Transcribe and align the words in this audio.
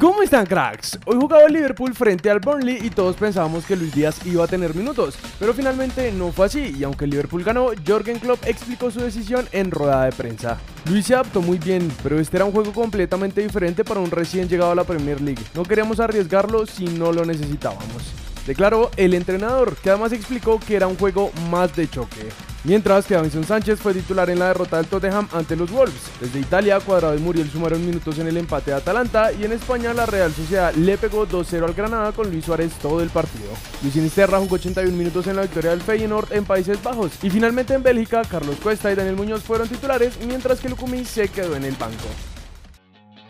¿Cómo 0.00 0.22
están 0.22 0.46
cracks? 0.46 0.98
Hoy 1.04 1.18
jugaba 1.20 1.44
el 1.44 1.52
Liverpool 1.52 1.94
frente 1.94 2.30
al 2.30 2.40
Burnley 2.40 2.78
y 2.82 2.88
todos 2.88 3.16
pensábamos 3.16 3.66
que 3.66 3.76
Luis 3.76 3.94
Díaz 3.94 4.24
iba 4.24 4.42
a 4.42 4.48
tener 4.48 4.74
minutos, 4.74 5.18
pero 5.38 5.52
finalmente 5.52 6.10
no 6.10 6.32
fue 6.32 6.46
así 6.46 6.74
y 6.78 6.84
aunque 6.84 7.04
el 7.04 7.10
Liverpool 7.10 7.44
ganó, 7.44 7.66
Jorgen 7.86 8.18
Klopp 8.18 8.46
explicó 8.46 8.90
su 8.90 9.00
decisión 9.00 9.46
en 9.52 9.70
rueda 9.70 10.06
de 10.06 10.12
prensa. 10.12 10.58
Luis 10.88 11.04
se 11.04 11.12
adaptó 11.12 11.42
muy 11.42 11.58
bien, 11.58 11.92
pero 12.02 12.18
este 12.18 12.38
era 12.38 12.46
un 12.46 12.52
juego 12.52 12.72
completamente 12.72 13.42
diferente 13.42 13.84
para 13.84 14.00
un 14.00 14.10
recién 14.10 14.48
llegado 14.48 14.70
a 14.70 14.74
la 14.74 14.84
Premier 14.84 15.20
League. 15.20 15.42
No 15.54 15.64
queríamos 15.64 16.00
arriesgarlo 16.00 16.64
si 16.64 16.86
no 16.86 17.12
lo 17.12 17.26
necesitábamos. 17.26 18.14
Declaró 18.46 18.90
el 18.96 19.12
entrenador, 19.12 19.76
que 19.76 19.90
además 19.90 20.12
explicó 20.12 20.58
que 20.60 20.76
era 20.76 20.86
un 20.86 20.96
juego 20.96 21.30
más 21.50 21.76
de 21.76 21.90
choque. 21.90 22.30
Mientras 22.62 23.06
que 23.06 23.14
Davison 23.14 23.44
Sánchez 23.44 23.80
fue 23.80 23.94
titular 23.94 24.28
en 24.28 24.38
la 24.38 24.48
derrota 24.48 24.76
del 24.76 24.86
Tottenham 24.86 25.28
ante 25.32 25.56
los 25.56 25.70
Wolves. 25.70 26.10
Desde 26.20 26.40
Italia, 26.40 26.78
Cuadrado 26.80 27.16
y 27.16 27.20
Muriel 27.20 27.50
sumaron 27.50 27.84
minutos 27.84 28.18
en 28.18 28.26
el 28.26 28.36
empate 28.36 28.70
de 28.70 28.76
Atalanta 28.76 29.32
y 29.32 29.44
en 29.44 29.52
España 29.52 29.94
la 29.94 30.04
Real 30.04 30.32
Sociedad 30.32 30.74
le 30.74 30.98
pegó 30.98 31.26
2-0 31.26 31.64
al 31.64 31.72
Granada 31.72 32.12
con 32.12 32.30
Luis 32.30 32.44
Suárez 32.44 32.72
todo 32.74 33.00
el 33.00 33.08
partido. 33.08 33.48
Luis 33.80 33.94
Sinisterra 33.94 34.38
jugó 34.38 34.56
81 34.56 34.94
minutos 34.94 35.26
en 35.26 35.36
la 35.36 35.42
victoria 35.42 35.70
del 35.70 35.80
Feyenoord 35.80 36.32
en 36.32 36.44
Países 36.44 36.82
Bajos 36.82 37.12
y 37.22 37.30
finalmente 37.30 37.72
en 37.72 37.82
Bélgica 37.82 38.22
Carlos 38.30 38.56
Cuesta 38.62 38.92
y 38.92 38.94
Daniel 38.94 39.16
Muñoz 39.16 39.42
fueron 39.42 39.68
titulares 39.68 40.18
mientras 40.26 40.60
que 40.60 40.68
Lucumí 40.68 41.04
se 41.06 41.28
quedó 41.28 41.56
en 41.56 41.64
el 41.64 41.76
banco. 41.76 42.08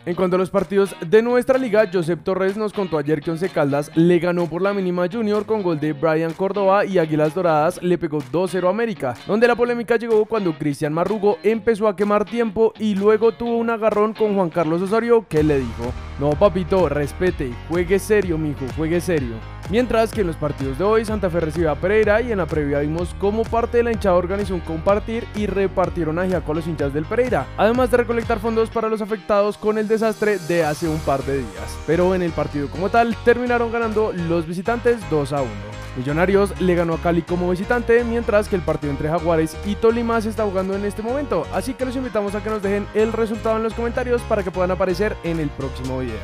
En 0.03 0.15
cuanto 0.15 0.35
a 0.35 0.39
los 0.39 0.49
partidos 0.49 0.95
de 1.05 1.21
nuestra 1.21 1.59
liga, 1.59 1.87
Josep 1.91 2.23
Torres 2.23 2.57
nos 2.57 2.73
contó 2.73 2.97
ayer 2.97 3.21
que 3.21 3.29
Once 3.29 3.47
Caldas 3.49 3.91
le 3.95 4.17
ganó 4.17 4.47
por 4.47 4.63
la 4.63 4.73
mínima 4.73 5.07
Junior 5.11 5.45
con 5.45 5.61
gol 5.61 5.79
de 5.79 5.93
Brian 5.93 6.33
Córdoba 6.33 6.85
y 6.85 6.97
Águilas 6.97 7.35
Doradas 7.35 7.79
le 7.83 7.99
pegó 7.99 8.17
2-0 8.17 8.65
a 8.65 8.69
América, 8.71 9.13
donde 9.27 9.47
la 9.47 9.55
polémica 9.55 9.97
llegó 9.97 10.25
cuando 10.25 10.57
Cristian 10.57 10.91
Marrugo 10.91 11.37
empezó 11.43 11.87
a 11.87 11.95
quemar 11.95 12.25
tiempo 12.25 12.73
y 12.79 12.95
luego 12.95 13.33
tuvo 13.33 13.57
un 13.57 13.69
agarrón 13.69 14.13
con 14.13 14.33
Juan 14.33 14.49
Carlos 14.49 14.81
Osorio 14.81 15.23
que 15.29 15.43
le 15.43 15.59
dijo, 15.59 15.93
no 16.21 16.29
papito, 16.31 16.87
respete, 16.87 17.51
juegue 17.67 17.97
serio 17.97 18.37
mijo, 18.37 18.63
juegue 18.77 19.01
serio. 19.01 19.33
Mientras 19.71 20.11
que 20.11 20.21
en 20.21 20.27
los 20.27 20.35
partidos 20.35 20.77
de 20.77 20.83
hoy 20.83 21.03
Santa 21.03 21.31
Fe 21.31 21.39
recibió 21.39 21.71
a 21.71 21.75
Pereira 21.75 22.21
y 22.21 22.31
en 22.31 22.37
la 22.37 22.45
previa 22.45 22.79
vimos 22.79 23.15
cómo 23.17 23.43
parte 23.43 23.77
de 23.77 23.83
la 23.83 23.91
hinchada 23.91 24.15
organizó 24.17 24.53
un 24.53 24.59
compartir 24.59 25.27
y 25.33 25.47
repartieron 25.47 26.19
a 26.19 26.21
a 26.21 26.53
los 26.53 26.67
hinchas 26.67 26.93
del 26.93 27.05
Pereira, 27.05 27.47
además 27.57 27.89
de 27.89 27.97
recolectar 27.97 28.37
fondos 28.37 28.69
para 28.69 28.87
los 28.87 29.01
afectados 29.01 29.57
con 29.57 29.79
el 29.79 29.87
desastre 29.87 30.37
de 30.37 30.63
hace 30.63 30.87
un 30.87 30.99
par 30.99 31.23
de 31.23 31.39
días. 31.39 31.79
Pero 31.87 32.13
en 32.13 32.21
el 32.21 32.31
partido 32.31 32.69
como 32.69 32.89
tal 32.89 33.17
terminaron 33.25 33.71
ganando 33.71 34.13
los 34.13 34.45
visitantes 34.45 34.99
2 35.09 35.33
a 35.33 35.41
1. 35.41 35.80
Millonarios 35.97 36.59
le 36.61 36.75
ganó 36.75 36.93
a 36.93 37.01
Cali 37.01 37.21
como 37.21 37.49
visitante, 37.49 38.03
mientras 38.03 38.47
que 38.47 38.55
el 38.55 38.61
partido 38.61 38.91
entre 38.91 39.09
Jaguares 39.09 39.57
y 39.65 39.75
Tolima 39.75 40.21
se 40.21 40.29
está 40.29 40.45
jugando 40.45 40.73
en 40.73 40.85
este 40.85 41.01
momento. 41.01 41.45
Así 41.53 41.73
que 41.73 41.85
los 41.85 41.95
invitamos 41.95 42.33
a 42.33 42.41
que 42.41 42.49
nos 42.49 42.61
dejen 42.61 42.87
el 42.93 43.11
resultado 43.11 43.57
en 43.57 43.63
los 43.63 43.73
comentarios 43.73 44.21
para 44.23 44.43
que 44.43 44.51
puedan 44.51 44.71
aparecer 44.71 45.17
en 45.23 45.39
el 45.39 45.49
próximo 45.49 45.99
video. 45.99 46.19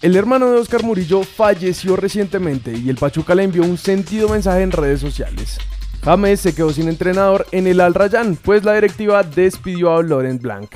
El 0.00 0.16
hermano 0.16 0.50
de 0.50 0.58
Oscar 0.58 0.82
Murillo 0.82 1.22
falleció 1.22 1.96
recientemente 1.96 2.72
y 2.72 2.90
el 2.90 2.96
Pachuca 2.96 3.34
le 3.34 3.42
envió 3.42 3.62
un 3.62 3.78
sentido 3.78 4.28
mensaje 4.28 4.62
en 4.62 4.70
redes 4.70 5.00
sociales. 5.00 5.58
James 6.02 6.40
se 6.40 6.54
quedó 6.54 6.70
sin 6.70 6.88
entrenador 6.88 7.46
en 7.52 7.66
el 7.66 7.80
Al 7.80 7.94
Rayyan, 7.94 8.36
pues 8.36 8.64
la 8.64 8.74
directiva 8.74 9.22
despidió 9.22 9.96
a 9.96 10.02
Laurent 10.02 10.42
Blanc. 10.42 10.70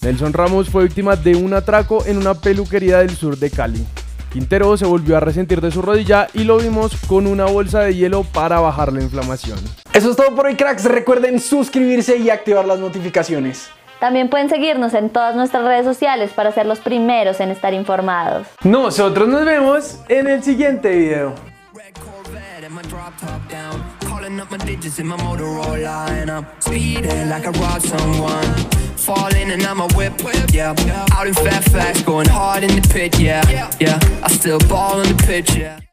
Nelson 0.00 0.32
Ramos 0.32 0.70
fue 0.70 0.84
víctima 0.84 1.16
de 1.16 1.34
un 1.34 1.54
atraco 1.54 2.06
en 2.06 2.18
una 2.18 2.34
peluquería 2.34 2.98
del 2.98 3.10
sur 3.10 3.36
de 3.36 3.50
Cali. 3.50 3.84
Quintero 4.38 4.76
se 4.76 4.86
volvió 4.86 5.16
a 5.16 5.20
resentir 5.20 5.60
de 5.60 5.72
su 5.72 5.82
rodilla 5.82 6.28
y 6.32 6.44
lo 6.44 6.58
vimos 6.58 6.92
con 7.08 7.26
una 7.26 7.46
bolsa 7.46 7.80
de 7.80 7.96
hielo 7.96 8.22
para 8.22 8.60
bajar 8.60 8.92
la 8.92 9.02
inflamación. 9.02 9.58
Eso 9.92 10.12
es 10.12 10.16
todo 10.16 10.32
por 10.36 10.46
hoy 10.46 10.54
cracks, 10.54 10.84
recuerden 10.84 11.40
suscribirse 11.40 12.18
y 12.18 12.30
activar 12.30 12.64
las 12.64 12.78
notificaciones. 12.78 13.68
También 13.98 14.30
pueden 14.30 14.48
seguirnos 14.48 14.94
en 14.94 15.10
todas 15.10 15.34
nuestras 15.34 15.64
redes 15.64 15.84
sociales 15.84 16.30
para 16.30 16.52
ser 16.52 16.66
los 16.66 16.78
primeros 16.78 17.40
en 17.40 17.50
estar 17.50 17.74
informados. 17.74 18.46
Nosotros 18.62 19.26
nos 19.26 19.44
vemos 19.44 19.98
en 20.08 20.28
el 20.28 20.40
siguiente 20.44 20.94
video. 20.94 21.47
bed 22.58 22.64
and 22.64 22.74
my 22.74 22.82
drop 22.82 23.16
top 23.18 23.48
down. 23.48 23.84
Calling 24.00 24.38
up 24.40 24.50
my 24.50 24.56
digits 24.58 24.98
in 24.98 25.06
my 25.06 25.16
Motorola 25.16 26.08
and 26.10 26.30
I'm 26.30 26.46
speeding 26.60 27.28
like 27.28 27.46
I 27.46 27.50
robbed 27.50 27.84
someone. 27.84 28.44
Falling 28.96 29.50
and 29.50 29.62
I'm 29.62 29.80
a 29.80 29.88
whip, 29.94 30.22
whip, 30.22 30.50
yeah. 30.52 30.74
Out 31.12 31.26
in 31.26 31.34
Fairfax, 31.34 32.02
going 32.02 32.28
hard 32.28 32.64
in 32.64 32.74
the 32.74 32.88
pit, 32.88 33.18
yeah, 33.18 33.70
yeah. 33.80 33.98
I 34.22 34.28
still 34.28 34.58
ball 34.68 35.00
on 35.00 35.06
the 35.06 35.22
pitch, 35.24 35.54
yeah. 35.56 35.80